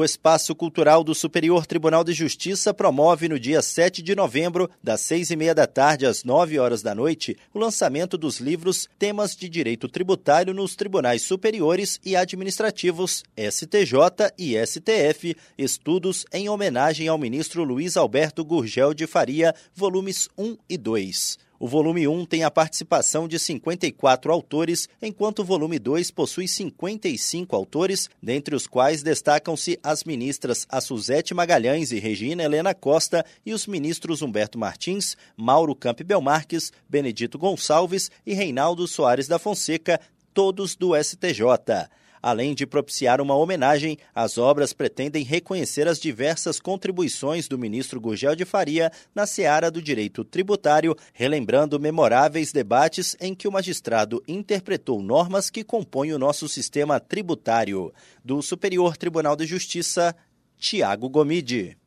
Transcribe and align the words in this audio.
O 0.00 0.04
Espaço 0.04 0.54
Cultural 0.54 1.04
do 1.04 1.14
Superior 1.14 1.66
Tribunal 1.66 2.02
de 2.02 2.14
Justiça 2.14 2.72
promove 2.72 3.28
no 3.28 3.38
dia 3.38 3.60
7 3.60 4.00
de 4.00 4.14
novembro, 4.14 4.70
das 4.82 5.02
seis 5.02 5.28
e 5.30 5.36
meia 5.36 5.54
da 5.54 5.66
tarde 5.66 6.06
às 6.06 6.24
nove 6.24 6.58
horas 6.58 6.80
da 6.80 6.94
noite, 6.94 7.36
o 7.52 7.58
lançamento 7.58 8.16
dos 8.16 8.40
livros 8.40 8.88
Temas 8.98 9.36
de 9.36 9.46
Direito 9.46 9.90
Tributário 9.90 10.54
nos 10.54 10.74
Tribunais 10.74 11.20
Superiores 11.20 12.00
e 12.02 12.16
Administrativos, 12.16 13.22
STJ 13.36 14.32
e 14.38 14.56
STF, 14.66 15.36
estudos 15.58 16.24
em 16.32 16.48
homenagem 16.48 17.06
ao 17.06 17.18
ministro 17.18 17.62
Luiz 17.62 17.94
Alberto 17.94 18.42
Gurgel 18.42 18.94
de 18.94 19.06
Faria, 19.06 19.54
volumes 19.74 20.30
1 20.38 20.56
e 20.66 20.78
2. 20.78 21.49
O 21.62 21.68
volume 21.68 22.08
1 22.08 22.24
tem 22.24 22.42
a 22.42 22.50
participação 22.50 23.28
de 23.28 23.38
54 23.38 24.32
autores, 24.32 24.88
enquanto 25.02 25.40
o 25.40 25.44
volume 25.44 25.78
2 25.78 26.10
possui 26.10 26.48
55 26.48 27.54
autores, 27.54 28.08
dentre 28.22 28.56
os 28.56 28.66
quais 28.66 29.02
destacam-se 29.02 29.78
as 29.82 30.02
ministras 30.02 30.66
Suzete 30.80 31.34
Magalhães 31.34 31.92
e 31.92 31.98
Regina 31.98 32.42
Helena 32.42 32.72
Costa 32.72 33.26
e 33.44 33.52
os 33.52 33.66
ministros 33.66 34.22
Humberto 34.22 34.58
Martins, 34.58 35.18
Mauro 35.36 35.74
Campbell 35.74 36.22
Marques, 36.22 36.72
Benedito 36.88 37.38
Gonçalves 37.38 38.10
e 38.24 38.32
Reinaldo 38.32 38.88
Soares 38.88 39.28
da 39.28 39.38
Fonseca, 39.38 40.00
todos 40.32 40.74
do 40.74 40.96
STJ. 40.96 41.42
Além 42.22 42.54
de 42.54 42.66
propiciar 42.66 43.20
uma 43.20 43.34
homenagem, 43.34 43.96
as 44.14 44.36
obras 44.36 44.72
pretendem 44.72 45.24
reconhecer 45.24 45.88
as 45.88 45.98
diversas 45.98 46.60
contribuições 46.60 47.48
do 47.48 47.58
ministro 47.58 48.00
Gurgel 48.00 48.36
de 48.36 48.44
Faria 48.44 48.92
na 49.14 49.26
seara 49.26 49.70
do 49.70 49.80
direito 49.80 50.22
tributário, 50.22 50.94
relembrando 51.14 51.80
memoráveis 51.80 52.52
debates 52.52 53.16
em 53.20 53.34
que 53.34 53.48
o 53.48 53.52
magistrado 53.52 54.22
interpretou 54.28 55.02
normas 55.02 55.48
que 55.48 55.64
compõem 55.64 56.12
o 56.12 56.18
nosso 56.18 56.48
sistema 56.48 57.00
tributário. 57.00 57.92
Do 58.22 58.42
Superior 58.42 58.96
Tribunal 58.96 59.34
de 59.34 59.46
Justiça, 59.46 60.14
Tiago 60.58 61.08
Gomide. 61.08 61.78